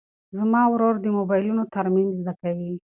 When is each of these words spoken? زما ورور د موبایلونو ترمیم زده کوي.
زما 0.37 0.61
ورور 0.71 0.95
د 1.01 1.05
موبایلونو 1.17 1.63
ترمیم 1.75 2.07
زده 2.17 2.33
کوي. 2.41 2.71